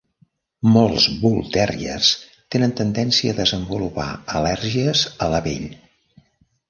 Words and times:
Molts 0.75 1.03
bull 1.25 1.43
terriers 1.57 2.09
tenen 2.55 2.73
tendència 2.81 3.35
a 3.35 3.37
desenvolupar 3.43 4.09
al·lèrgies 4.41 5.05
a 5.27 5.33
la 5.35 5.43
pell. 5.51 5.69